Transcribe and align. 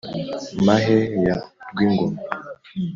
mahe 0.65 0.99
ya 1.25 1.35
rwingoma 1.71 2.17